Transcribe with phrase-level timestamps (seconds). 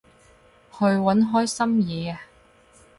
[0.71, 2.17] 去搵開心嘢吖